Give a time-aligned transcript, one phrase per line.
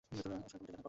[0.09, 0.79] Oscar, তোমার তেজ এখনো কমেনি।